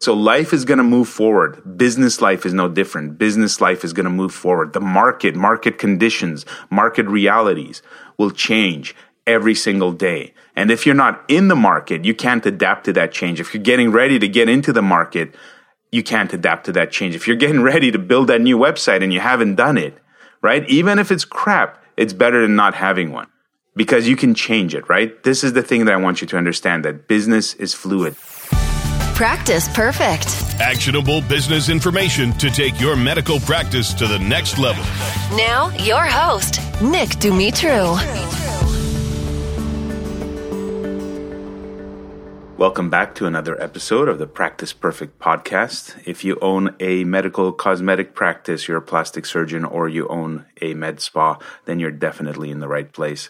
[0.00, 1.76] So life is going to move forward.
[1.76, 3.18] Business life is no different.
[3.18, 4.72] Business life is going to move forward.
[4.72, 7.82] The market, market conditions, market realities
[8.16, 10.32] will change every single day.
[10.56, 13.40] And if you're not in the market, you can't adapt to that change.
[13.40, 15.34] If you're getting ready to get into the market,
[15.92, 17.14] you can't adapt to that change.
[17.14, 19.98] If you're getting ready to build that new website and you haven't done it,
[20.40, 20.66] right?
[20.66, 23.28] Even if it's crap, it's better than not having one
[23.76, 25.22] because you can change it, right?
[25.24, 28.16] This is the thing that I want you to understand that business is fluid.
[29.20, 30.28] Practice perfect.
[30.62, 34.82] Actionable business information to take your medical practice to the next level.
[35.36, 38.00] Now, your host, Nick Dumitru.
[42.56, 46.00] Welcome back to another episode of the Practice Perfect podcast.
[46.06, 50.72] If you own a medical cosmetic practice, you're a plastic surgeon, or you own a
[50.72, 53.28] med spa, then you're definitely in the right place.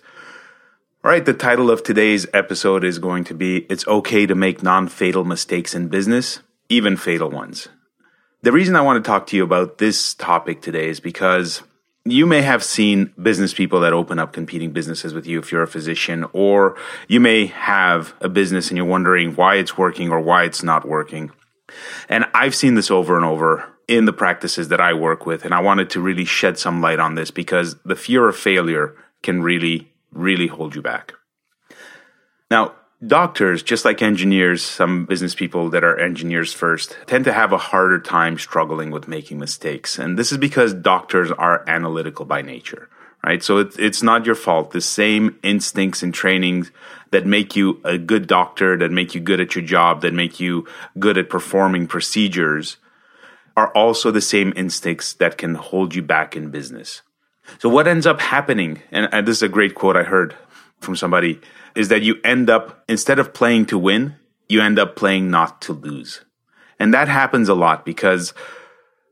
[1.03, 4.63] All right, the title of today's episode is going to be It's Okay to Make
[4.63, 7.69] Non Fatal Mistakes in Business, even fatal ones.
[8.43, 11.63] The reason I want to talk to you about this topic today is because
[12.05, 15.63] you may have seen business people that open up competing businesses with you if you're
[15.63, 16.77] a physician, or
[17.09, 20.87] you may have a business and you're wondering why it's working or why it's not
[20.87, 21.31] working.
[22.11, 25.55] And I've seen this over and over in the practices that I work with, and
[25.55, 29.43] I wanted to really shed some light on this because the fear of failure can
[29.43, 31.15] really really hold you back.
[32.51, 32.75] Now,
[33.07, 37.59] doctors, just like engineers, some business people that are engineers first, tend to have a
[37.59, 39.99] harder time struggling with making mistakes.
[39.99, 42.89] And this is because doctors are analytical by nature,
[43.25, 43.43] right?
[43.43, 44.73] So it's, it's not your fault.
[44.73, 46.71] The same instincts and trainings
[47.11, 50.41] that make you a good doctor, that make you good at your job, that make
[50.41, 50.67] you
[50.99, 52.77] good at performing procedures
[53.57, 57.03] are also the same instincts that can hold you back in business.
[57.59, 60.35] So what ends up happening, and, and this is a great quote I heard
[60.81, 61.41] from somebody,
[61.75, 64.17] is that you end up, instead of playing to win,
[64.49, 66.25] you end up playing not to lose.
[66.79, 68.35] And that happens a lot because,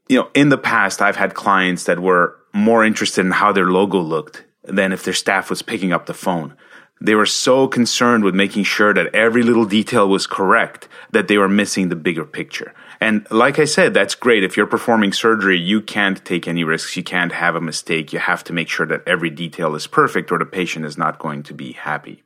[0.09, 3.67] you know, in the past, I've had clients that were more interested in how their
[3.67, 6.55] logo looked than if their staff was picking up the phone.
[7.01, 11.39] They were so concerned with making sure that every little detail was correct that they
[11.39, 12.75] were missing the bigger picture.
[13.01, 14.43] And like I said, that's great.
[14.43, 16.97] If you're performing surgery, you can't take any risks.
[16.97, 18.13] You can't have a mistake.
[18.13, 21.19] You have to make sure that every detail is perfect or the patient is not
[21.19, 22.23] going to be happy.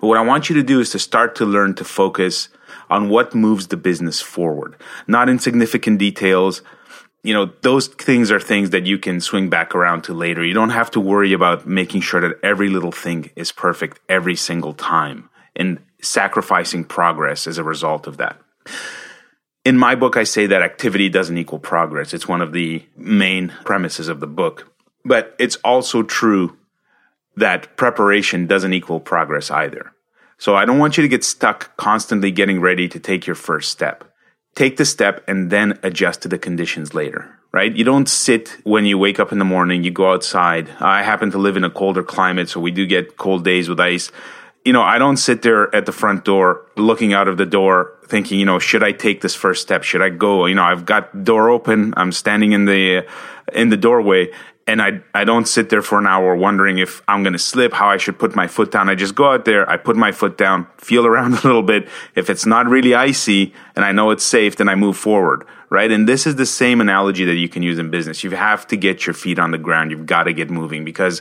[0.00, 2.48] But what I want you to do is to start to learn to focus
[2.90, 6.62] on what moves the business forward, not insignificant details.
[7.24, 10.44] You know, those things are things that you can swing back around to later.
[10.44, 14.36] You don't have to worry about making sure that every little thing is perfect every
[14.36, 18.38] single time and sacrificing progress as a result of that
[19.64, 22.12] in my book, I say that activity doesn't equal progress.
[22.12, 24.72] It's one of the main premises of the book.
[25.04, 26.56] But it's also true
[27.36, 29.92] that preparation doesn't equal progress either.
[30.38, 33.70] So I don't want you to get stuck constantly getting ready to take your first
[33.70, 34.04] step.
[34.54, 37.74] Take the step and then adjust to the conditions later, right?
[37.74, 40.68] You don't sit when you wake up in the morning, you go outside.
[40.80, 43.80] I happen to live in a colder climate, so we do get cold days with
[43.80, 44.10] ice
[44.64, 47.92] you know, I don't sit there at the front door looking out of the door
[48.06, 49.82] thinking, you know, should I take this first step?
[49.82, 50.46] Should I go?
[50.46, 51.94] You know, I've got door open.
[51.96, 53.06] I'm standing in the
[53.52, 54.30] in the doorway
[54.66, 57.72] and I I don't sit there for an hour wondering if I'm going to slip,
[57.72, 58.88] how I should put my foot down.
[58.88, 61.88] I just go out there, I put my foot down, feel around a little bit.
[62.14, 65.90] If it's not really icy and I know it's safe, then I move forward, right?
[65.90, 68.22] And this is the same analogy that you can use in business.
[68.22, 69.90] You have to get your feet on the ground.
[69.90, 71.20] You've got to get moving because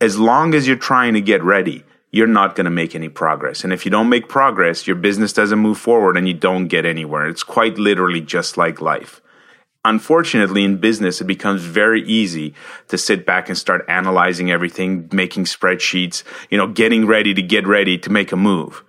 [0.00, 3.62] as long as you're trying to get ready, you're not going to make any progress.
[3.62, 6.84] And if you don't make progress, your business doesn't move forward and you don't get
[6.84, 7.28] anywhere.
[7.28, 9.20] It's quite literally just like life.
[9.84, 12.54] Unfortunately, in business, it becomes very easy
[12.88, 17.66] to sit back and start analyzing everything, making spreadsheets, you know, getting ready to get
[17.66, 18.84] ready to make a move.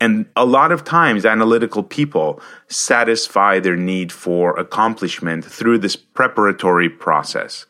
[0.00, 6.88] And a lot of times, analytical people satisfy their need for accomplishment through this preparatory
[6.88, 7.66] process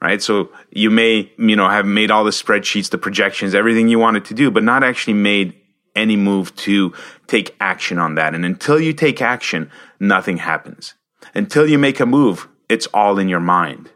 [0.00, 0.22] right?
[0.22, 4.24] So you may, you know, have made all the spreadsheets, the projections, everything you wanted
[4.26, 5.54] to do, but not actually made
[5.96, 6.92] any move to
[7.26, 8.34] take action on that.
[8.34, 10.94] And until you take action, nothing happens.
[11.34, 13.90] Until you make a move, it's all in your mind.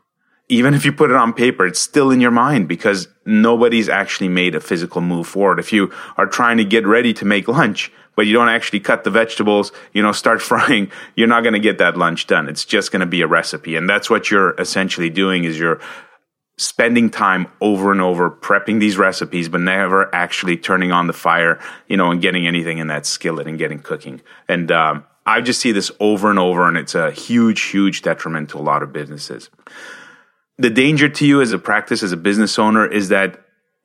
[0.48, 4.28] Even if you put it on paper, it's still in your mind because nobody's actually
[4.28, 5.58] made a physical move forward.
[5.58, 9.04] If you are trying to get ready to make lunch, but you don't actually cut
[9.04, 12.48] the vegetables, you know, start frying, you're not going to get that lunch done.
[12.48, 13.76] It's just going to be a recipe.
[13.76, 15.80] And that's what you're essentially doing is you're
[16.58, 21.58] spending time over and over prepping these recipes, but never actually turning on the fire,
[21.88, 24.20] you know, and getting anything in that skillet and getting cooking.
[24.48, 28.50] And, um, I just see this over and over, and it's a huge, huge detriment
[28.50, 29.50] to a lot of businesses.
[30.58, 33.40] The danger to you as a practice, as a business owner, is that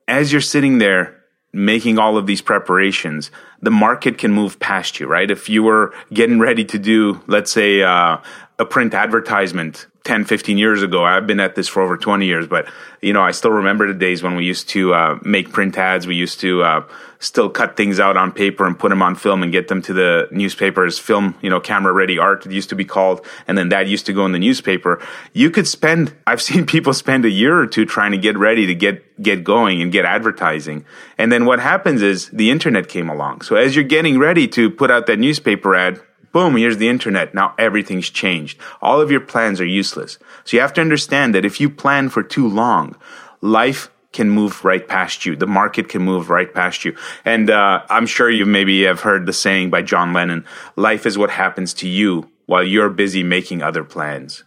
[0.07, 1.23] as you're sitting there
[1.53, 5.31] making all of these preparations, the market can move past you, right?
[5.31, 8.17] If you were getting ready to do, let's say, uh,
[8.59, 11.03] a print advertisement 10, 15 years ago.
[11.03, 12.67] I've been at this for over 20 years, but
[13.01, 16.07] you know, I still remember the days when we used to uh, make print ads.
[16.07, 16.87] We used to uh,
[17.19, 19.91] still cut things out on paper and put them on film and get them to
[19.91, 20.97] the newspapers.
[20.97, 24.05] Film, you know, camera ready art it used to be called, and then that used
[24.05, 25.05] to go in the newspaper.
[25.33, 26.15] You could spend.
[26.27, 29.43] I've seen people spend a year or two trying to get ready to get get
[29.43, 30.85] going and get advertising,
[31.17, 33.41] and then what happens is the internet came along.
[33.41, 36.01] So as you're getting ready to put out that newspaper ad,
[36.37, 37.33] boom, here's the internet.
[37.33, 38.59] Now everything's changed.
[38.79, 40.19] All of your plans are useless.
[40.43, 42.95] So you have to understand that if you plan for too long,
[43.41, 45.35] life can move right past you.
[45.35, 46.95] The market can move right past you.
[47.25, 50.45] And uh, I'm sure you maybe have heard the saying by John Lennon
[50.75, 54.43] life is what happens to you while you're busy making other plans.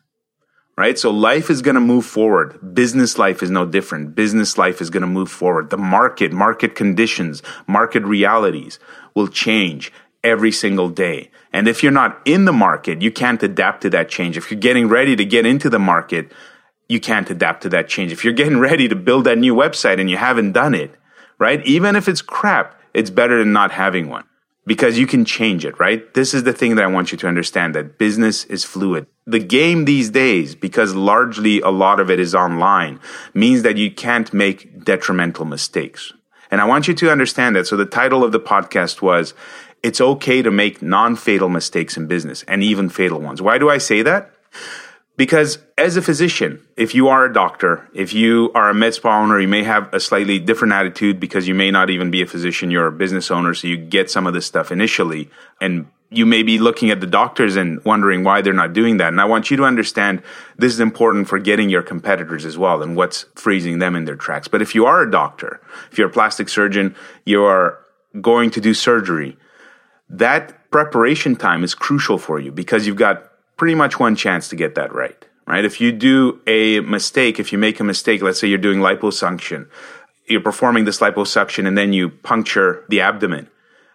[0.78, 0.96] Right?
[0.96, 2.72] So life is going to move forward.
[2.72, 4.14] Business life is no different.
[4.14, 5.70] Business life is going to move forward.
[5.70, 8.78] The market, market conditions, market realities
[9.12, 9.92] will change
[10.22, 11.32] every single day.
[11.52, 14.37] And if you're not in the market, you can't adapt to that change.
[14.37, 16.32] If you're getting ready to get into the market,
[16.88, 18.12] you can't adapt to that change.
[18.12, 20.94] If you're getting ready to build that new website and you haven't done it,
[21.38, 21.64] right?
[21.67, 24.25] Even if it's crap, it's better than not having one
[24.67, 26.12] because you can change it, right?
[26.14, 29.06] This is the thing that I want you to understand that business is fluid.
[29.26, 33.00] The game these days, because largely a lot of it is online,
[33.35, 36.12] means that you can't make detrimental mistakes.
[36.50, 37.67] And I want you to understand that.
[37.67, 39.35] So the title of the podcast was
[39.82, 43.40] it's okay to make non fatal mistakes in business and even fatal ones.
[43.40, 44.30] Why do I say that?
[45.16, 49.20] Because as a physician, if you are a doctor, if you are a med spa
[49.20, 52.26] owner, you may have a slightly different attitude because you may not even be a
[52.26, 55.28] physician, you're a business owner, so you get some of this stuff initially.
[55.60, 59.08] And you may be looking at the doctors and wondering why they're not doing that.
[59.08, 60.22] And I want you to understand
[60.56, 64.16] this is important for getting your competitors as well and what's freezing them in their
[64.16, 64.48] tracks.
[64.48, 65.60] But if you are a doctor,
[65.92, 67.78] if you're a plastic surgeon, you are
[68.20, 69.36] going to do surgery,
[70.10, 74.56] that preparation time is crucial for you because you've got pretty much one chance to
[74.56, 75.26] get that right.
[75.46, 75.64] Right?
[75.64, 79.68] If you do a mistake, if you make a mistake, let's say you're doing liposuction,
[80.26, 83.48] you're performing this liposuction and then you puncture the abdomen,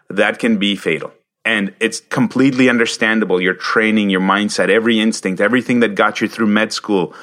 [0.09, 1.13] that can be fatal.
[1.45, 3.39] And it's completely understandable.
[3.39, 7.13] Your training, your mindset, every instinct, everything that got you through med school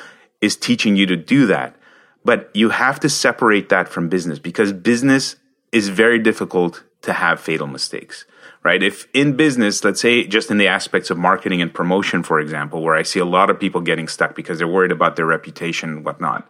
[0.41, 1.77] is teaching you to do that.
[2.25, 5.37] But you have to separate that from business because business
[5.73, 8.25] is very difficult to have fatal mistakes
[8.65, 8.83] right?
[8.83, 12.83] If in business, let's say just in the aspects of marketing and promotion, for example,
[12.83, 15.91] where I see a lot of people getting stuck because they're worried about their reputation
[15.91, 16.49] and whatnot,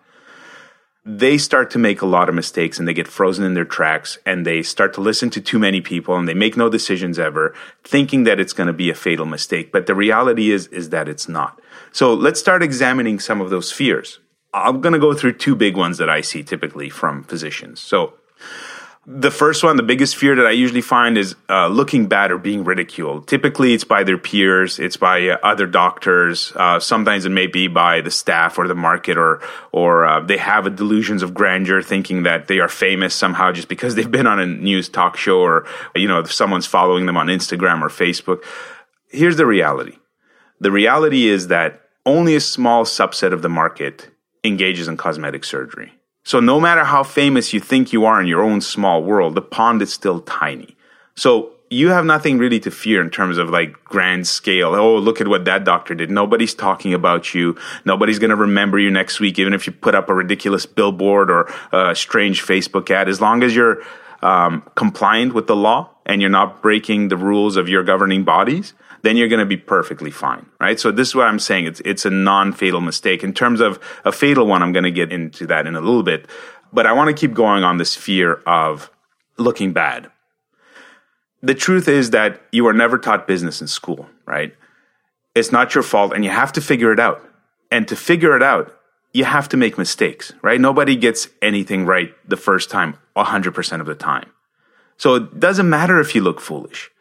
[1.05, 4.19] they start to make a lot of mistakes and they get frozen in their tracks
[4.25, 7.55] and they start to listen to too many people and they make no decisions ever
[7.83, 9.73] thinking that it's going to be a fatal mistake.
[9.73, 11.61] But the reality is is that it's not.
[11.91, 14.21] So let's start examining some of those fears.
[14.55, 17.81] I'm going to go through two big ones that i see typically from physicians.
[17.81, 18.15] So
[19.05, 22.39] the first one, the biggest fear that I usually find is uh, looking bad or
[22.39, 23.27] being ridiculed.
[23.27, 26.53] Typically, it's by their peers, it's by uh, other doctors.
[26.55, 29.41] Uh, sometimes it may be by the staff or the market, or
[29.73, 33.69] or uh, they have a delusions of grandeur, thinking that they are famous somehow just
[33.69, 35.67] because they've been on a news talk show, or
[35.97, 38.45] you know, if someone's following them on Instagram or Facebook.
[39.09, 39.99] Here's the reality:
[40.61, 44.11] the reality is that only a small subset of the market
[44.45, 45.93] engages in cosmetic surgery.
[46.25, 49.43] So no matter how famous you think you are in your own small world, the
[49.43, 50.77] pond is still tiny.
[51.15, 54.75] So you have nothing really to fear in terms of like grand scale.
[54.75, 56.11] Oh, look at what that doctor did.
[56.11, 57.57] Nobody's talking about you.
[57.85, 61.31] Nobody's going to remember you next week, even if you put up a ridiculous billboard
[61.31, 63.09] or a strange Facebook ad.
[63.09, 63.83] As long as you're
[64.23, 68.75] um, compliant with the law and you're not breaking the rules of your governing bodies,
[69.03, 70.79] then you're going to be perfectly fine, right?
[70.79, 71.67] So this is what I'm saying.
[71.67, 73.25] It's, it's a non-fatal mistake.
[73.25, 76.03] In terms of a fatal one, I'm going to get into that in a little
[76.03, 76.27] bit.
[76.73, 78.91] But I want to keep going on this fear of
[79.37, 80.11] looking bad.
[81.43, 84.55] The truth is that you are never taught business in school, right?
[85.35, 87.23] It's not your fault and you have to figure it out.
[87.71, 88.79] And to figure it out,
[89.13, 90.61] you have to make mistakes, right?
[90.61, 94.31] Nobody gets anything right the first time, 100% of the time.
[95.03, 96.93] So it doesn't matter if you look foolish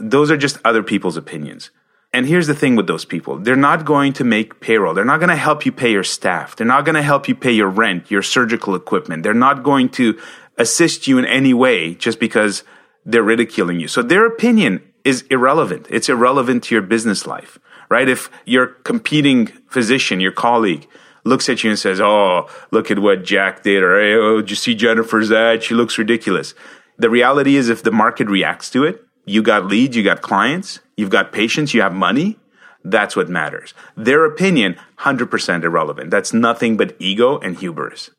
[0.00, 1.70] those are just other people's opinions.
[2.12, 3.38] And here's the thing with those people.
[3.38, 4.94] They're not going to make payroll.
[4.94, 6.56] They're not going to help you pay your staff.
[6.56, 9.22] They're not going to help you pay your rent, your surgical equipment.
[9.22, 10.18] They're not going to
[10.58, 12.64] assist you in any way just because
[13.04, 13.86] they're ridiculing you.
[13.86, 15.86] So their opinion is irrelevant.
[15.88, 18.08] It's irrelevant to your business life, right?
[18.08, 20.88] If your competing physician, your colleague,
[21.24, 24.50] looks at you and says, Oh, look at what Jack did, or hey, oh, did
[24.50, 25.62] you see Jennifer's ad?
[25.62, 26.54] She looks ridiculous.
[27.00, 30.80] The reality is if the market reacts to it, you got leads, you got clients,
[30.98, 32.38] you've got patients, you have money.
[32.84, 33.72] That's what matters.
[33.96, 36.10] Their opinion, 100% irrelevant.
[36.10, 38.10] That's nothing but ego and hubris.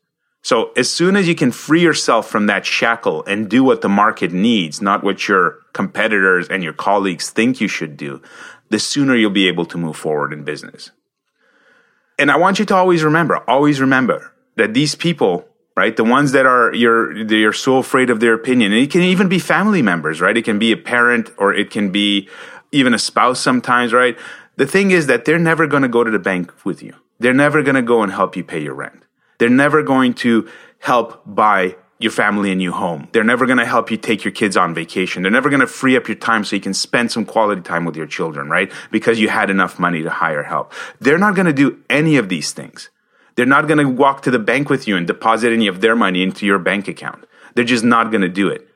[0.42, 3.88] So as soon as you can free yourself from that shackle and do what the
[3.88, 8.20] market needs, not what your competitors and your colleagues think you should do,
[8.68, 10.90] the sooner you'll be able to move forward in business.
[12.18, 16.32] And I want you to always remember, always remember that these people, right, the ones
[16.32, 19.82] that are you're you're so afraid of their opinion, and it can even be family
[19.82, 20.36] members, right?
[20.36, 22.28] It can be a parent or it can be
[22.72, 24.16] even a spouse sometimes, right?
[24.56, 26.94] The thing is that they're never going to go to the bank with you.
[27.18, 29.04] They're never going to go and help you pay your rent.
[29.38, 30.48] They're never going to
[30.78, 33.08] help buy your family a new home.
[33.12, 35.22] They're never going to help you take your kids on vacation.
[35.22, 37.84] They're never going to free up your time so you can spend some quality time
[37.84, 38.72] with your children, right?
[38.90, 40.72] Because you had enough money to hire help.
[41.00, 42.90] They're not going to do any of these things.
[43.34, 45.96] They're not going to walk to the bank with you and deposit any of their
[45.96, 47.24] money into your bank account.
[47.54, 48.68] They're just not going to do it.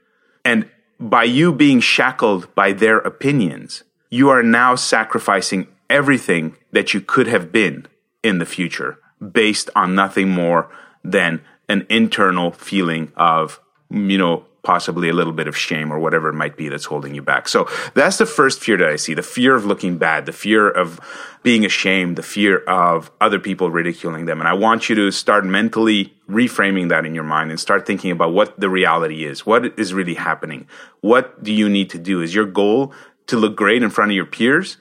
[0.44, 7.00] And by you being shackled by their opinions, you are now sacrificing everything that you
[7.00, 7.86] could have been
[8.22, 8.98] in the future
[9.32, 10.70] based on nothing more
[11.04, 13.60] than an internal feeling of,
[13.90, 17.14] you know, possibly a little bit of shame or whatever it might be that's holding
[17.14, 17.46] you back.
[17.46, 20.68] So that's the first fear that I see the fear of looking bad, the fear
[20.68, 20.98] of
[21.44, 24.40] being ashamed, the fear of other people ridiculing them.
[24.40, 28.10] And I want you to start mentally reframing that in your mind and start thinking
[28.10, 29.46] about what the reality is.
[29.46, 30.66] What is really happening?
[31.00, 32.20] What do you need to do?
[32.20, 32.92] Is your goal
[33.28, 34.78] to look great in front of your peers?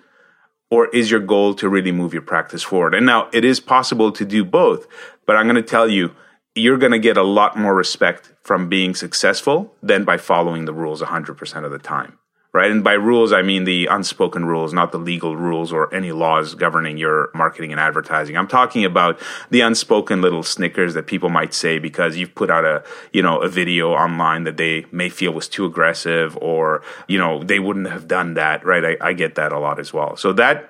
[0.72, 2.96] Or is your goal to really move your practice forward?
[2.96, 4.88] And now it is possible to do both,
[5.28, 6.16] but I'm going to tell you,
[6.56, 10.74] you're going to get a lot more respect from being successful than by following the
[10.74, 12.20] rules 100% of the time.
[12.54, 12.72] Right.
[12.72, 16.56] And by rules, I mean the unspoken rules, not the legal rules or any laws
[16.56, 18.38] governing your marketing and advertising.
[18.38, 22.64] I'm talking about the unspoken little snickers that people might say because you've put out
[22.64, 27.18] a, you know, a video online that they may feel was too aggressive or, you
[27.18, 28.64] know, they wouldn't have done that.
[28.64, 28.86] Right.
[28.86, 30.16] I, I get that a lot as well.
[30.16, 30.70] So that,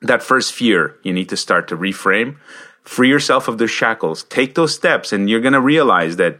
[0.00, 2.36] that first fear you need to start to reframe
[2.86, 6.38] free yourself of those shackles, take those steps, and you're going to realize that,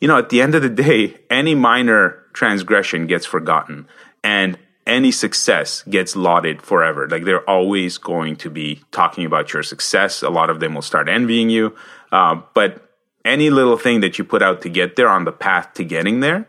[0.00, 3.86] you know, at the end of the day, any minor transgression gets forgotten
[4.22, 7.08] and any success gets lauded forever.
[7.08, 10.22] Like they're always going to be talking about your success.
[10.22, 11.74] A lot of them will start envying you.
[12.12, 12.82] Uh, but
[13.24, 16.20] any little thing that you put out to get there on the path to getting
[16.20, 16.46] there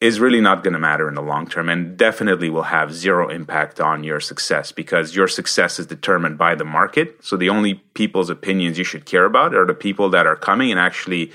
[0.00, 3.28] is really not going to matter in the long term and definitely will have zero
[3.28, 7.16] impact on your success because your success is determined by the market.
[7.22, 10.70] So the only people's opinions you should care about are the people that are coming
[10.70, 11.32] and actually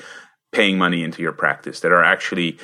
[0.51, 2.57] paying money into your practice, that are actually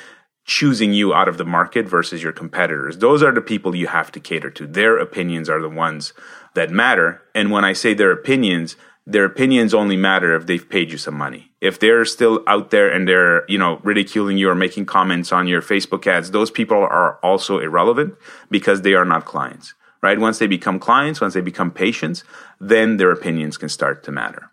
[0.44, 2.98] choosing you out of the market versus your competitors.
[2.98, 4.66] Those are the people you have to cater to.
[4.66, 6.14] Their opinions are the ones
[6.54, 7.22] that matter.
[7.34, 8.74] And when I say their opinions,
[9.06, 11.50] their opinions only matter if they've paid you some money.
[11.60, 15.46] If they're still out there and they're, you know, ridiculing you or making comments on
[15.46, 18.14] your Facebook ads, those people are also irrelevant
[18.50, 20.18] because they are not clients, right?
[20.18, 22.24] Once they become clients, once they become patients,
[22.60, 24.50] then their opinions can start to matter.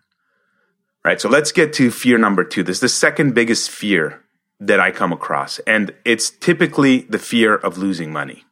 [1.06, 1.20] Right?
[1.20, 2.64] So let's get to fear number 2.
[2.64, 4.24] This is the second biggest fear
[4.58, 8.44] that I come across, and it's typically the fear of losing money.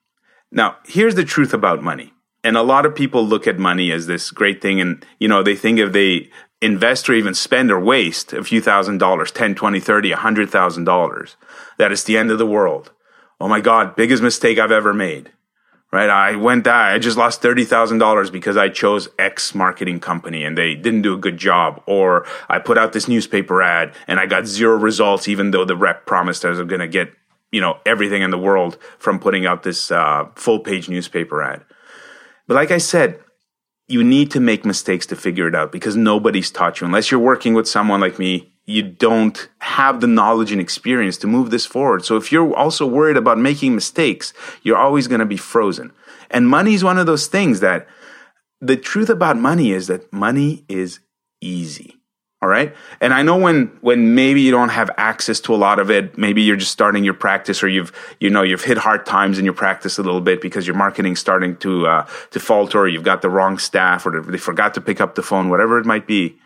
[0.52, 2.12] Now, here's the truth about money
[2.44, 5.42] and a lot of people look at money as this great thing and you know
[5.42, 6.30] they think if they
[6.60, 10.50] invest or even spend or waste a few thousand dollars 10 20 30 a hundred
[10.50, 11.36] thousand dollars
[11.78, 12.92] that it's the end of the world
[13.40, 15.32] oh my god biggest mistake i've ever made
[15.94, 20.74] right i went i just lost $30000 because i chose x marketing company and they
[20.74, 24.46] didn't do a good job or i put out this newspaper ad and i got
[24.46, 27.12] zero results even though the rep promised i was going to get
[27.52, 31.64] you know everything in the world from putting out this uh, full page newspaper ad
[32.46, 33.20] but like I said,
[33.88, 36.86] you need to make mistakes to figure it out because nobody's taught you.
[36.86, 41.26] Unless you're working with someone like me, you don't have the knowledge and experience to
[41.26, 42.04] move this forward.
[42.04, 45.92] So if you're also worried about making mistakes, you're always going to be frozen.
[46.30, 47.86] And money is one of those things that
[48.60, 51.00] the truth about money is that money is
[51.40, 51.96] easy.
[52.40, 52.74] All right.
[53.00, 56.18] And I know when, when maybe you don't have access to a lot of it,
[56.18, 57.90] maybe you're just starting your practice or you've,
[58.20, 61.20] you know, you've hit hard times in your practice a little bit because your marketing's
[61.20, 64.82] starting to, uh, to falter or you've got the wrong staff or they forgot to
[64.82, 66.36] pick up the phone, whatever it might be.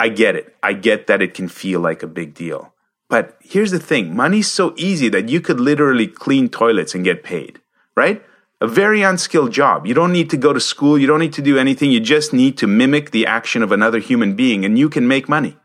[0.00, 0.56] I get it.
[0.62, 2.72] I get that it can feel like a big deal.
[3.08, 4.14] But here's the thing.
[4.14, 7.60] Money's so easy that you could literally clean toilets and get paid,
[7.96, 8.22] right?
[8.60, 9.86] a very unskilled job.
[9.86, 10.98] You don't need to go to school.
[10.98, 11.90] You don't need to do anything.
[11.90, 15.28] You just need to mimic the action of another human being and you can make
[15.28, 15.56] money.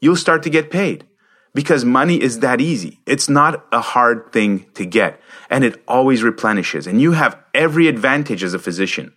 [0.00, 1.06] You'll start to get paid
[1.54, 3.00] because money is that easy.
[3.06, 6.86] It's not a hard thing to get and it always replenishes.
[6.86, 9.12] And you have every advantage as a physician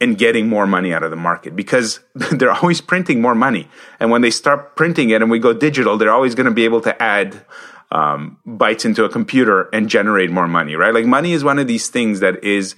[0.00, 3.68] in getting more money out of the market because they're always printing more money.
[3.98, 6.64] And when they start printing it and we go digital, they're always going to be
[6.64, 7.44] able to add
[7.90, 10.92] um, bytes into a computer and generate more money, right?
[10.92, 12.74] Like money is one of these things that is,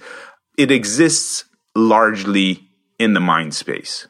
[0.57, 4.07] it exists largely in the mind space.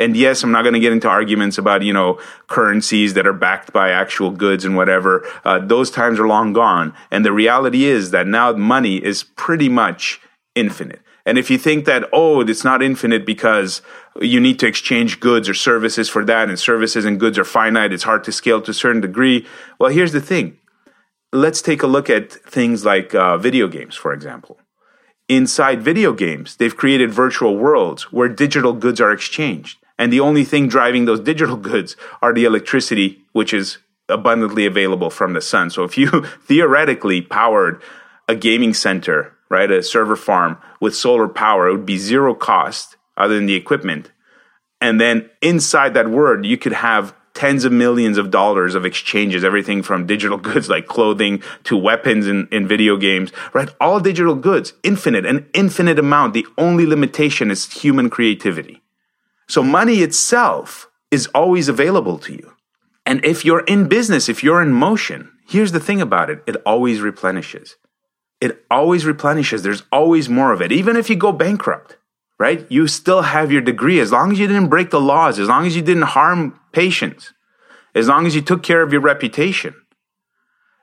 [0.00, 3.32] And yes, I'm not going to get into arguments about, you know, currencies that are
[3.32, 5.28] backed by actual goods and whatever.
[5.44, 6.94] Uh, those times are long gone.
[7.10, 10.20] And the reality is that now money is pretty much
[10.54, 11.00] infinite.
[11.28, 13.82] And if you think that, oh, it's not infinite because
[14.18, 17.92] you need to exchange goods or services for that, and services and goods are finite,
[17.92, 19.46] it's hard to scale to a certain degree.
[19.78, 20.56] Well, here's the thing.
[21.30, 24.58] Let's take a look at things like uh, video games, for example.
[25.28, 29.76] Inside video games, they've created virtual worlds where digital goods are exchanged.
[29.98, 33.76] And the only thing driving those digital goods are the electricity, which is
[34.08, 35.68] abundantly available from the sun.
[35.68, 37.82] So if you theoretically powered
[38.26, 42.96] a gaming center, right, a server farm with solar power, it would be zero cost
[43.16, 44.10] other than the equipment.
[44.80, 49.44] And then inside that word, you could have tens of millions of dollars of exchanges,
[49.44, 53.68] everything from digital goods like clothing to weapons in, in video games, right?
[53.80, 56.34] All digital goods, infinite, an infinite amount.
[56.34, 58.82] The only limitation is human creativity.
[59.48, 62.52] So money itself is always available to you.
[63.06, 66.42] And if you're in business, if you're in motion, here's the thing about it.
[66.46, 67.76] It always replenishes.
[68.40, 69.62] It always replenishes.
[69.62, 70.72] There's always more of it.
[70.72, 71.96] Even if you go bankrupt,
[72.38, 72.66] right?
[72.70, 75.66] You still have your degree as long as you didn't break the laws, as long
[75.66, 77.32] as you didn't harm patients,
[77.94, 79.74] as long as you took care of your reputation.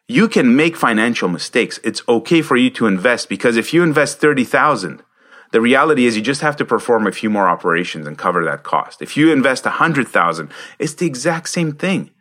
[0.07, 1.79] You can make financial mistakes.
[1.83, 5.01] It's okay for you to invest because if you invest 30,000
[5.55, 8.63] the reality is you just have to perform a few more operations and cover that
[8.63, 9.01] cost.
[9.01, 12.11] If you invest a hundred thousand, it's the exact same thing.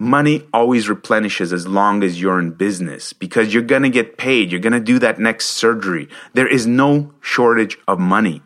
[0.00, 4.52] Money always replenishes as long as you're in business because you're going to get paid.
[4.52, 6.08] You're going to do that next surgery.
[6.34, 8.42] There is no shortage of money.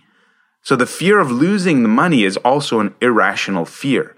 [0.62, 4.16] So the fear of losing the money is also an irrational fear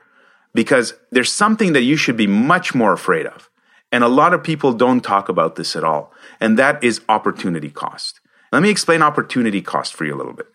[0.55, 3.50] because there's something that you should be much more afraid of.
[3.91, 6.12] And a lot of people don't talk about this at all.
[6.41, 8.21] And that is opportunity cost.
[8.53, 10.47] Let me explain opportunity cost for you a little bit.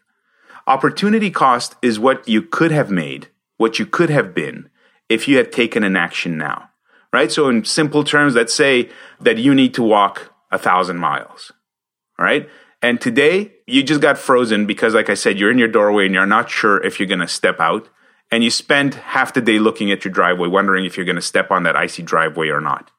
[0.66, 4.70] Opportunity cost is what you could have made, what you could have been
[5.10, 6.69] if you had taken an action now,
[7.12, 7.32] right?
[7.32, 8.90] So in simple terms, let's say
[9.20, 11.52] that you need to walk a thousand miles,
[12.18, 12.50] right?
[12.82, 16.14] And today you just got frozen because, like I said, you're in your doorway and
[16.14, 17.90] you're not sure if you're going to step out.
[18.32, 21.22] And you spend half the day looking at your driveway, wondering if you're going to
[21.22, 22.92] step on that icy driveway or not,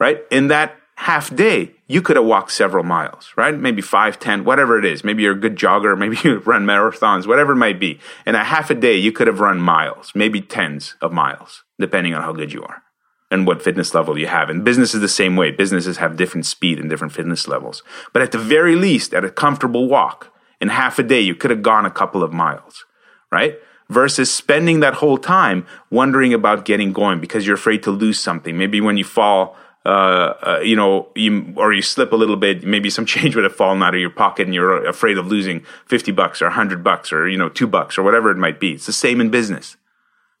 [0.00, 0.22] right?
[0.30, 3.54] In that half day, you could have walked several miles, right?
[3.54, 5.04] Maybe five, ten, whatever it is.
[5.04, 5.96] Maybe you're a good jogger.
[5.98, 8.00] Maybe you run marathons, whatever it might be.
[8.24, 12.14] In a half a day, you could have run miles, maybe tens of miles, depending
[12.14, 12.82] on how good you are
[13.30, 14.48] and what fitness level you have.
[14.48, 15.50] And business is the same way.
[15.50, 17.82] Businesses have different speed and different fitness levels.
[18.12, 21.50] But at the very least, at a comfortable walk, in half a day, you could
[21.50, 22.84] have gone a couple of miles,
[23.30, 23.58] right?
[23.88, 28.56] Versus spending that whole time wondering about getting going because you're afraid to lose something.
[28.56, 32.64] Maybe when you fall, uh, uh, you know, you, or you slip a little bit,
[32.64, 35.64] maybe some change would have fallen out of your pocket and you're afraid of losing
[35.86, 38.72] 50 bucks or 100 bucks or, you know, two bucks or whatever it might be.
[38.72, 39.76] It's the same in business.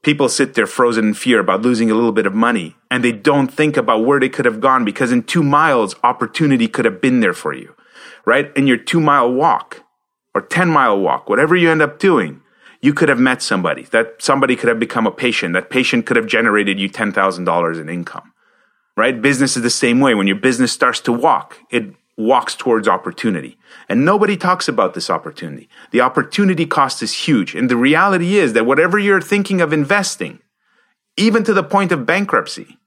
[0.06, 3.10] People sit there frozen in fear about losing a little bit of money and they
[3.10, 7.00] don't think about where they could have gone because in two miles, opportunity could have
[7.00, 7.74] been there for you,
[8.24, 8.56] right?
[8.56, 9.82] In your two mile walk
[10.32, 12.40] or 10 mile walk, whatever you end up doing,
[12.80, 13.82] you could have met somebody.
[13.82, 15.54] That somebody could have become a patient.
[15.54, 18.32] That patient could have generated you $10,000 in income
[18.96, 19.20] right?
[19.20, 20.14] Business is the same way.
[20.14, 23.58] When your business starts to walk, it walks towards opportunity.
[23.88, 25.68] And nobody talks about this opportunity.
[25.90, 27.54] The opportunity cost is huge.
[27.54, 30.40] And the reality is that whatever you're thinking of investing,
[31.16, 32.78] even to the point of bankruptcy,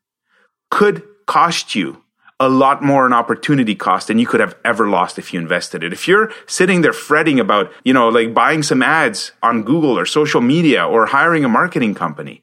[0.72, 2.04] could cost you
[2.40, 5.84] a lot more in opportunity cost than you could have ever lost if you invested
[5.84, 5.92] it.
[5.92, 10.06] If you're sitting there fretting about, you know, like buying some ads on Google or
[10.06, 12.42] social media or hiring a marketing company,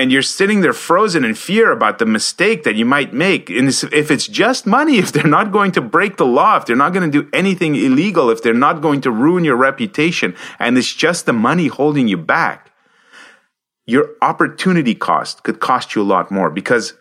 [0.00, 3.50] and you're sitting there frozen in fear about the mistake that you might make.
[3.50, 6.74] And if it's just money, if they're not going to break the law, if they're
[6.74, 10.78] not going to do anything illegal, if they're not going to ruin your reputation, and
[10.78, 12.72] it's just the money holding you back,
[13.84, 16.94] your opportunity cost could cost you a lot more because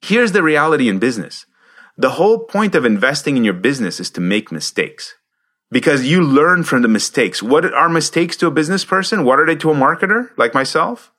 [0.00, 1.46] here's the reality in business.
[1.96, 5.14] The whole point of investing in your business is to make mistakes
[5.70, 7.40] because you learn from the mistakes.
[7.40, 9.24] What are mistakes to a business person?
[9.24, 11.12] What are they to a marketer like myself?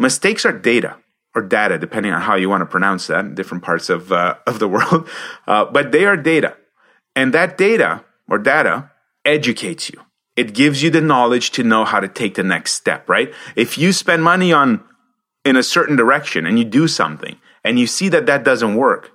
[0.00, 0.96] Mistakes are data
[1.34, 4.36] or data, depending on how you want to pronounce that in different parts of, uh,
[4.46, 5.08] of the world.
[5.46, 6.56] Uh, but they are data.
[7.14, 8.90] And that data or data
[9.26, 10.00] educates you.
[10.36, 13.32] It gives you the knowledge to know how to take the next step, right?
[13.56, 14.82] If you spend money on
[15.44, 19.10] in a certain direction and you do something and you see that that doesn't work,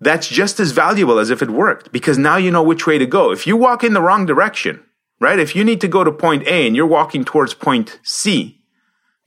[0.00, 3.06] that's just as valuable as if it worked because now you know which way to
[3.06, 3.30] go.
[3.30, 4.82] If you walk in the wrong direction,
[5.20, 5.38] right?
[5.38, 8.59] If you need to go to point A and you're walking towards point C,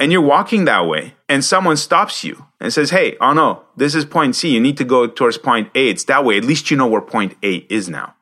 [0.04, 3.96] and you're walking that way and someone stops you and says, Hey, oh no, this
[3.96, 4.50] is point C.
[4.50, 5.88] You need to go towards point A.
[5.88, 6.38] It's that way.
[6.38, 8.14] At least you know where point A is now,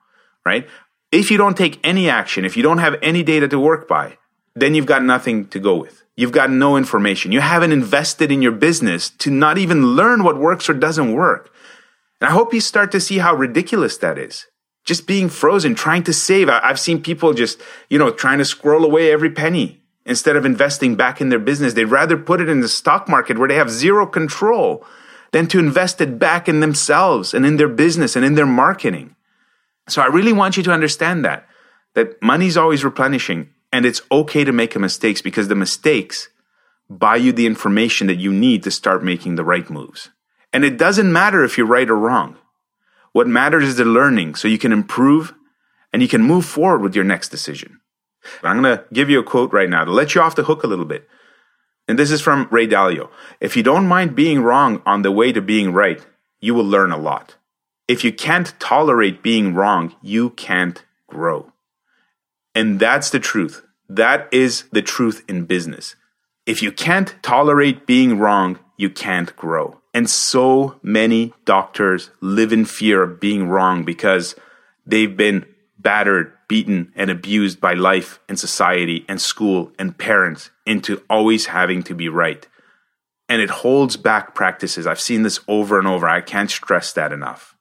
[0.46, 0.70] right?
[1.12, 4.20] If you don't take any action, if you don't have any data to work by,
[4.54, 6.04] then you've got nothing to go with.
[6.16, 7.32] You've got no information.
[7.32, 11.52] You haven't invested in your business to not even learn what works or doesn't work.
[12.20, 14.46] And I hope you start to see how ridiculous that is.
[14.86, 16.48] Just being frozen, trying to save.
[16.48, 20.96] I've seen people just, you know, trying to squirrel away every penny instead of investing
[20.96, 21.74] back in their business.
[21.74, 24.86] They'd rather put it in the stock market where they have zero control
[25.32, 29.16] than to invest it back in themselves and in their business and in their marketing.
[29.88, 31.48] So I really want you to understand that,
[31.94, 36.30] that money's always replenishing and it's okay to make mistakes because the mistakes
[36.90, 40.10] buy you the information that you need to start making the right moves.
[40.52, 42.38] And it doesn't matter if you're right or wrong.
[43.14, 45.34] What matters is the learning so you can improve
[45.94, 47.81] and you can move forward with your next decision.
[48.44, 50.64] I'm going to give you a quote right now to let you off the hook
[50.64, 51.08] a little bit.
[51.88, 53.10] And this is from Ray Dalio.
[53.40, 56.06] If you don't mind being wrong on the way to being right,
[56.40, 57.36] you will learn a lot.
[57.88, 61.52] If you can't tolerate being wrong, you can't grow.
[62.56, 63.66] And that's the truth.
[63.90, 65.96] That is the truth in business.
[66.46, 69.82] If you can't tolerate being wrong, you can't grow.
[69.94, 74.36] And so many doctors live in fear of being wrong because
[74.86, 75.46] they've been
[75.78, 81.82] battered, beaten, and abused by life and society and school and parents into always having
[81.82, 82.46] to be right.
[83.30, 84.86] And it holds back practices.
[84.86, 86.10] I've seen this over and over.
[86.10, 87.56] I can't stress that enough.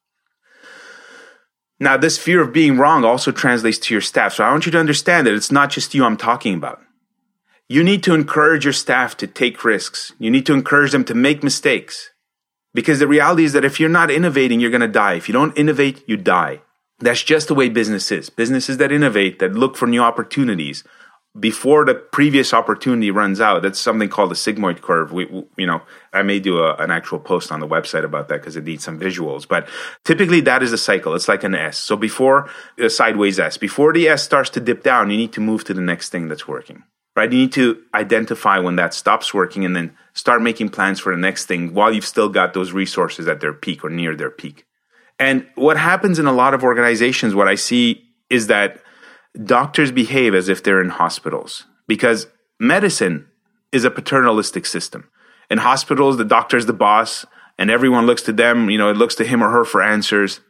[1.79, 4.35] Now, this fear of being wrong also translates to your staff.
[4.35, 6.83] So I want you to understand that it's not just you I'm talking about.
[7.68, 10.12] You need to encourage your staff to take risks.
[10.18, 12.11] You need to encourage them to make mistakes.
[12.74, 15.14] Because the reality is that if you're not innovating, you're going to die.
[15.14, 16.62] If you don't innovate, you die.
[17.00, 18.30] That's just the way business is.
[18.30, 20.84] Businesses that innovate, that look for new opportunities,
[21.38, 23.62] before the previous opportunity runs out.
[23.62, 25.12] That's something called the sigmoid curve.
[25.12, 25.82] We, we you know,
[26.12, 28.84] I may do a, an actual post on the website about that because it needs
[28.84, 29.46] some visuals.
[29.46, 29.68] But
[30.04, 31.14] typically, that is a cycle.
[31.14, 31.78] It's like an S.
[31.78, 35.40] So before a sideways S, before the S starts to dip down, you need to
[35.40, 36.82] move to the next thing that's working.
[37.14, 37.30] Right?
[37.30, 41.20] You need to identify when that stops working and then start making plans for the
[41.20, 44.64] next thing while you've still got those resources at their peak or near their peak.
[45.20, 48.80] And what happens in a lot of organizations, what I see is that
[49.44, 52.26] doctors behave as if they're in hospitals because
[52.59, 53.28] medicine
[53.70, 55.11] is a paternalistic system.
[55.50, 57.26] In hospitals, the doctor's the boss
[57.59, 60.40] and everyone looks to them, you know, it looks to him or her for answers.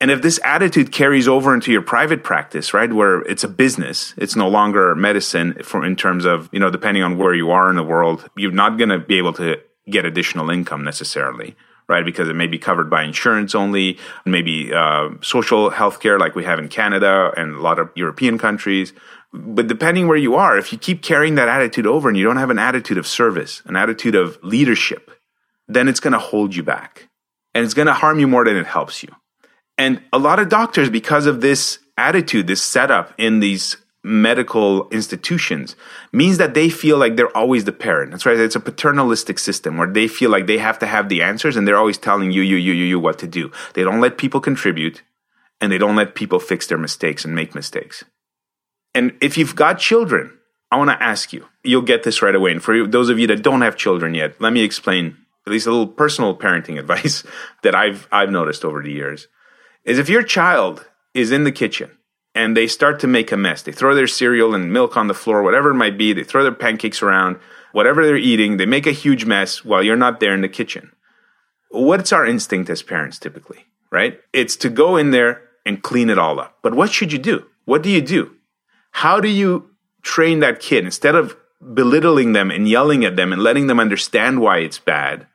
[0.00, 4.14] And if this attitude carries over into your private practice, right, where it's a business,
[4.16, 7.70] it's no longer medicine for, in terms of, you know, depending on where you are
[7.70, 9.56] in the world, you're not going to be able to
[9.90, 11.56] get additional income necessarily
[11.88, 12.04] right?
[12.04, 16.44] Because it may be covered by insurance only, maybe uh, social health care like we
[16.44, 18.92] have in Canada and a lot of European countries.
[19.32, 22.38] But depending where you are, if you keep carrying that attitude over and you don't
[22.38, 25.10] have an attitude of service, an attitude of leadership,
[25.68, 27.08] then it's going to hold you back
[27.54, 29.10] and it's going to harm you more than it helps you.
[29.78, 35.74] And a lot of doctors, because of this attitude, this setup in these medical institutions
[36.12, 38.12] means that they feel like they're always the parent.
[38.12, 38.38] That's right.
[38.38, 41.66] It's a paternalistic system where they feel like they have to have the answers and
[41.66, 43.50] they're always telling you, you, you, you, you what to do.
[43.74, 45.02] They don't let people contribute
[45.60, 48.04] and they don't let people fix their mistakes and make mistakes.
[48.94, 50.38] And if you've got children,
[50.70, 52.52] I want to ask you, you'll get this right away.
[52.52, 55.16] And for those of you that don't have children yet, let me explain
[55.46, 57.24] at least a little personal parenting advice
[57.64, 59.26] that I've, I've noticed over the years
[59.84, 61.90] is if your child is in the kitchen
[62.36, 63.62] and they start to make a mess.
[63.62, 66.12] They throw their cereal and milk on the floor, whatever it might be.
[66.12, 67.38] They throw their pancakes around,
[67.72, 68.58] whatever they're eating.
[68.58, 70.92] They make a huge mess while you're not there in the kitchen.
[71.70, 74.20] What's our instinct as parents typically, right?
[74.34, 76.58] It's to go in there and clean it all up.
[76.62, 77.46] But what should you do?
[77.64, 78.36] What do you do?
[78.92, 79.70] How do you
[80.02, 81.36] train that kid instead of
[81.72, 85.26] belittling them and yelling at them and letting them understand why it's bad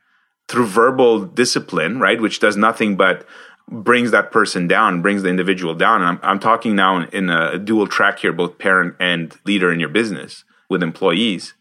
[0.47, 2.21] through verbal discipline, right?
[2.21, 3.25] Which does nothing but
[3.69, 6.01] brings that person down, brings the individual down.
[6.01, 9.79] And I'm, I'm talking now in, a dual track here, both parent and leader in
[9.79, 11.53] your business with employees,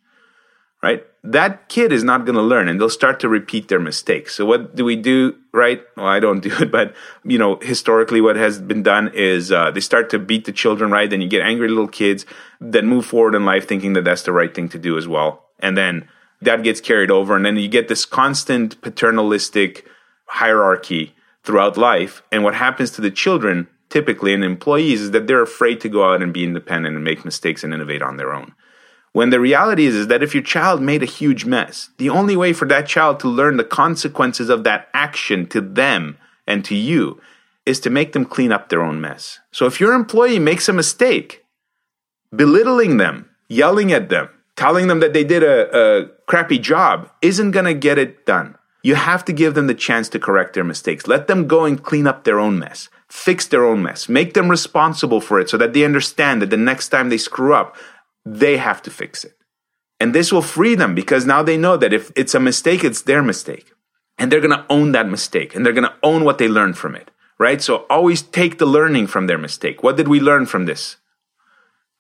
[0.83, 1.05] right?
[1.23, 4.35] That kid is not going to learn and they'll start to repeat their mistakes.
[4.35, 5.83] So what do we do, right?
[5.97, 9.71] Well, I don't do it, but you know, historically what has been done is uh,
[9.71, 11.09] they start to beat the children, right?
[11.09, 12.27] Then you get angry little kids
[12.61, 15.45] that move forward in life thinking that that's the right thing to do as well.
[15.61, 16.09] And then
[16.41, 19.87] that gets carried over and then you get this constant paternalistic
[20.27, 21.15] hierarchy
[21.51, 22.23] throughout life.
[22.31, 26.09] And what happens to the children, typically, and employees, is that they're afraid to go
[26.09, 28.55] out and be independent and make mistakes and innovate on their own.
[29.13, 32.37] When the reality is, is that if your child made a huge mess, the only
[32.37, 36.77] way for that child to learn the consequences of that action to them and to
[36.77, 37.21] you
[37.67, 39.41] is to make them clean up their own mess.
[39.51, 41.45] So if your employee makes a mistake,
[42.33, 47.51] belittling them, yelling at them, telling them that they did a, a crappy job isn't
[47.51, 48.57] going to get it done.
[48.83, 51.07] You have to give them the chance to correct their mistakes.
[51.07, 54.49] Let them go and clean up their own mess, fix their own mess, make them
[54.49, 57.77] responsible for it so that they understand that the next time they screw up,
[58.25, 59.37] they have to fix it.
[59.99, 63.03] And this will free them because now they know that if it's a mistake, it's
[63.03, 63.73] their mistake.
[64.17, 66.79] And they're going to own that mistake and they're going to own what they learned
[66.79, 67.61] from it, right?
[67.61, 69.83] So always take the learning from their mistake.
[69.83, 70.97] What did we learn from this?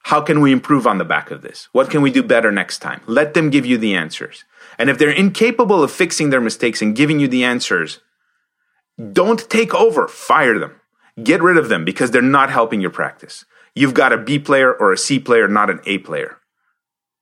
[0.04, 1.68] How can we improve on the back of this?
[1.72, 3.02] What can we do better next time?
[3.06, 4.44] Let them give you the answers.
[4.80, 8.00] And if they're incapable of fixing their mistakes and giving you the answers,
[9.12, 10.80] don't take over, fire them.
[11.22, 13.44] Get rid of them because they're not helping your practice.
[13.74, 16.38] You've got a B player or a C player, not an A player.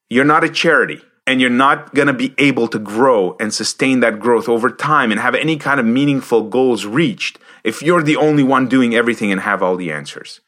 [0.09, 3.99] You're not a charity and you're not going to be able to grow and sustain
[4.01, 8.15] that growth over time and have any kind of meaningful goals reached if you're the
[8.15, 10.43] only one doing everything and have all the answers.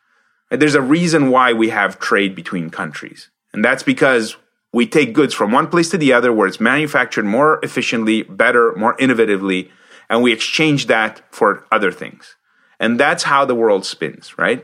[0.49, 3.31] There's a reason why we have trade between countries.
[3.53, 4.37] And that's because
[4.72, 8.74] we take goods from one place to the other where it's manufactured more efficiently, better,
[8.76, 9.70] more innovatively,
[10.09, 12.37] and we exchange that for other things.
[12.78, 14.61] And that's how the world spins, right?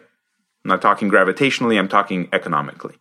[0.65, 2.97] I'm not talking gravitationally, I'm talking economically.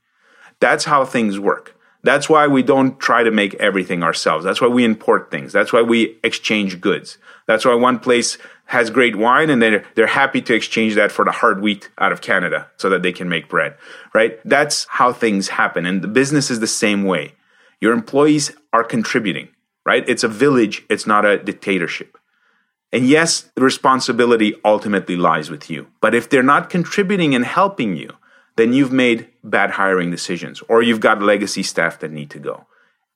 [0.60, 1.76] That's how things work.
[2.04, 4.46] That's why we don't try to make everything ourselves.
[4.46, 5.52] That's why we import things.
[5.52, 7.18] That's why we exchange goods.
[7.48, 11.24] That's why one place has great wine and they're, they're happy to exchange that for
[11.24, 13.76] the hard wheat out of Canada so that they can make bread,
[14.14, 14.40] right?
[14.44, 15.86] That's how things happen.
[15.86, 17.34] And the business is the same way.
[17.80, 19.50] Your employees are contributing,
[19.86, 20.08] right?
[20.10, 20.84] It's a village.
[20.90, 22.18] It's not a dictatorship.
[22.92, 25.88] And yes, the responsibility ultimately lies with you.
[26.02, 28.10] But if they're not contributing and helping you,
[28.56, 32.66] then you've made bad hiring decisions or you've got legacy staff that need to go.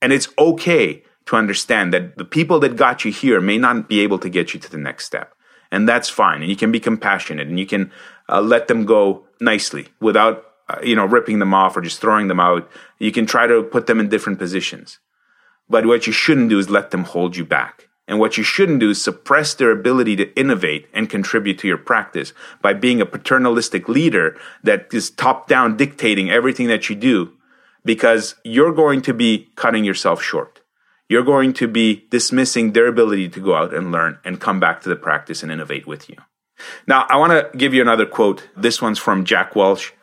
[0.02, 4.02] And it's okay to understand that the people that got you here may not be
[4.02, 5.34] able to get you to the next step.
[5.72, 6.42] And that's fine.
[6.42, 7.92] And you can be compassionate and you can
[8.28, 12.28] uh, let them go nicely without, uh, you know, ripping them off or just throwing
[12.28, 12.70] them out.
[12.98, 15.00] You can try to put them in different positions.
[15.70, 17.90] But what you shouldn't do is let them hold you back.
[18.08, 21.78] And what you shouldn't do is suppress their ability to innovate and contribute to your
[21.78, 27.34] practice by being a paternalistic leader that is top down dictating everything that you do
[27.86, 30.62] because you're going to be cutting yourself short.
[31.10, 34.82] You're going to be dismissing their ability to go out and learn and come back
[34.82, 36.16] to the practice and innovate with you.
[36.86, 38.48] Now, I want to give you another quote.
[38.56, 39.94] This one's from Jack Welch.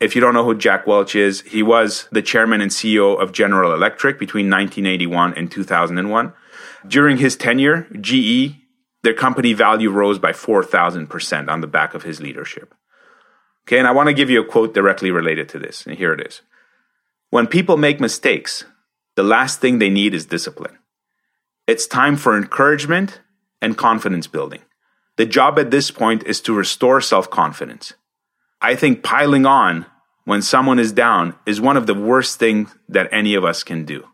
[0.00, 3.32] If you don't know who Jack Welch is, he was the chairman and CEO of
[3.32, 6.32] General Electric between 1981 and 2001.
[6.86, 8.54] During his tenure, GE,
[9.02, 12.74] their company value rose by 4,000% on the back of his leadership.
[13.66, 16.12] Okay, and I want to give you a quote directly related to this, and here
[16.12, 16.42] it is.
[17.30, 18.64] When people make mistakes,
[19.16, 20.78] the last thing they need is discipline.
[21.66, 23.20] It's time for encouragement
[23.62, 24.62] and confidence building.
[25.16, 27.94] The job at this point is to restore self confidence.
[28.60, 29.86] I think piling on
[30.24, 33.84] when someone is down is one of the worst things that any of us can
[33.84, 34.04] do.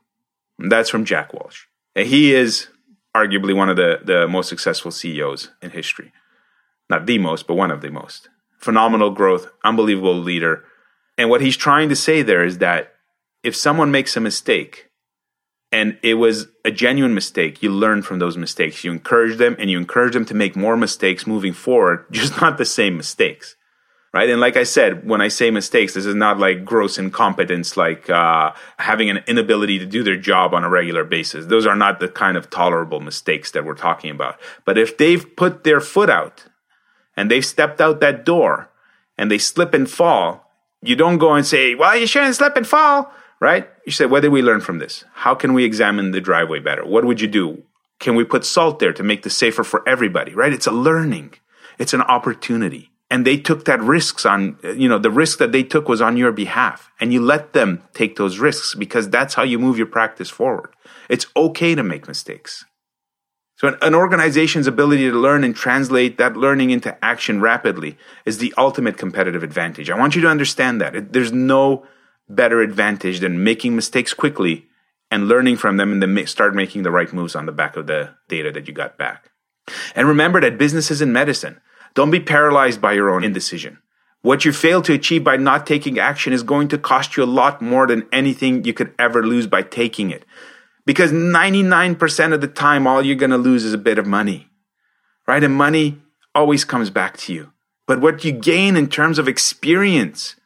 [0.58, 1.68] And that's from Jack Welch.
[1.94, 2.68] He is
[3.14, 6.12] arguably one of the, the most successful CEOs in history.
[6.88, 8.28] Not the most, but one of the most.
[8.58, 10.64] Phenomenal growth, unbelievable leader.
[11.16, 12.94] And what he's trying to say there is that
[13.42, 14.89] if someone makes a mistake
[15.72, 18.82] and it was a genuine mistake, you learn from those mistakes.
[18.82, 22.58] You encourage them and you encourage them to make more mistakes moving forward, just not
[22.58, 23.56] the same mistakes
[24.12, 24.28] right?
[24.28, 28.10] And like I said, when I say mistakes, this is not like gross incompetence, like
[28.10, 31.46] uh, having an inability to do their job on a regular basis.
[31.46, 34.40] Those are not the kind of tolerable mistakes that we're talking about.
[34.64, 36.46] But if they've put their foot out
[37.16, 38.70] and they've stepped out that door
[39.16, 40.50] and they slip and fall,
[40.82, 43.68] you don't go and say, well, you shouldn't slip and fall, right?
[43.86, 45.04] You say, what did we learn from this?
[45.14, 46.84] How can we examine the driveway better?
[46.84, 47.62] What would you do?
[47.98, 50.52] Can we put salt there to make this safer for everybody, right?
[50.52, 51.34] It's a learning.
[51.78, 55.62] It's an opportunity and they took that risks on you know the risk that they
[55.62, 59.42] took was on your behalf and you let them take those risks because that's how
[59.42, 60.72] you move your practice forward
[61.08, 62.64] it's okay to make mistakes
[63.56, 68.38] so an, an organization's ability to learn and translate that learning into action rapidly is
[68.38, 71.84] the ultimate competitive advantage i want you to understand that it, there's no
[72.34, 74.66] better advantage than making mistakes quickly
[75.10, 77.86] and learning from them and then start making the right moves on the back of
[77.86, 79.30] the data that you got back
[79.94, 81.60] and remember that business is in medicine
[81.94, 83.78] don't be paralyzed by your own indecision.
[84.22, 87.24] What you fail to achieve by not taking action is going to cost you a
[87.24, 90.24] lot more than anything you could ever lose by taking it.
[90.84, 94.48] Because 99% of the time, all you're going to lose is a bit of money,
[95.26, 95.42] right?
[95.42, 96.00] And money
[96.34, 97.52] always comes back to you.
[97.86, 100.36] But what you gain in terms of experience,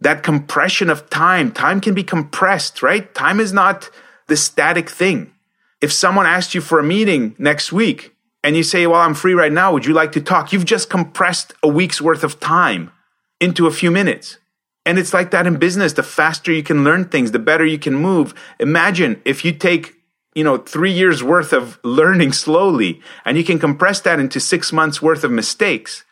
[0.00, 3.14] that compression of time, time can be compressed, right?
[3.14, 3.90] Time is not
[4.26, 5.32] the static thing.
[5.80, 9.34] If someone asked you for a meeting next week, and you say, Well, I'm free
[9.34, 9.72] right now.
[9.72, 10.52] Would you like to talk?
[10.52, 12.92] You've just compressed a week's worth of time
[13.40, 14.38] into a few minutes.
[14.84, 15.94] And it's like that in business.
[15.94, 18.34] The faster you can learn things, the better you can move.
[18.60, 19.96] Imagine if you take,
[20.36, 24.72] you know, three years worth of learning slowly and you can compress that into six
[24.72, 26.04] months worth of mistakes,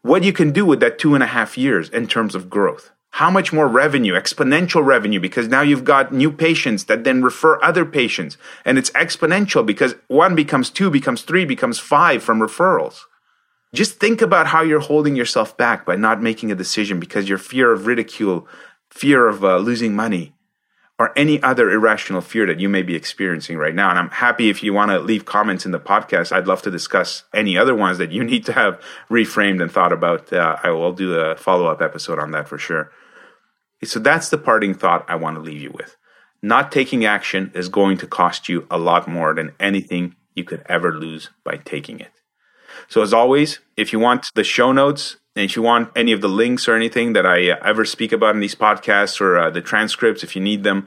[0.00, 2.92] what you can do with that two and a half years in terms of growth.
[3.14, 7.62] How much more revenue, exponential revenue, because now you've got new patients that then refer
[7.62, 8.36] other patients.
[8.64, 13.02] And it's exponential because one becomes two, becomes three, becomes five from referrals.
[13.72, 17.38] Just think about how you're holding yourself back by not making a decision because your
[17.38, 18.48] fear of ridicule,
[18.90, 20.34] fear of uh, losing money,
[20.98, 23.90] or any other irrational fear that you may be experiencing right now.
[23.90, 26.32] And I'm happy if you want to leave comments in the podcast.
[26.32, 29.92] I'd love to discuss any other ones that you need to have reframed and thought
[29.92, 30.32] about.
[30.32, 32.90] Uh, I will do a follow up episode on that for sure.
[33.84, 35.96] So that's the parting thought I want to leave you with.
[36.42, 40.62] Not taking action is going to cost you a lot more than anything you could
[40.68, 42.10] ever lose by taking it.
[42.88, 46.20] So as always, if you want the show notes, and if you want any of
[46.20, 49.50] the links or anything that I uh, ever speak about in these podcasts or uh,
[49.50, 50.86] the transcripts, if you need them,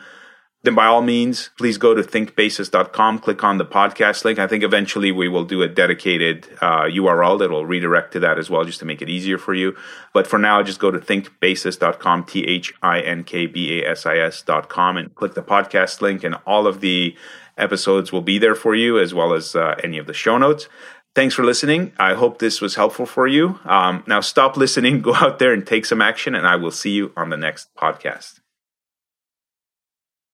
[0.68, 4.38] then by all means, please go to thinkbasis.com, click on the podcast link.
[4.38, 8.38] I think eventually we will do a dedicated uh, URL that will redirect to that
[8.38, 9.78] as well, just to make it easier for you.
[10.14, 14.06] But for now, just go to thinkbasis.com, T H I N K B A S
[14.06, 17.16] I S.com, and click the podcast link, and all of the
[17.58, 20.68] episodes will be there for you, as well as uh, any of the show notes.
[21.16, 21.94] Thanks for listening.
[21.98, 23.58] I hope this was helpful for you.
[23.64, 26.92] Um, now stop listening, go out there and take some action, and I will see
[26.92, 28.42] you on the next podcast.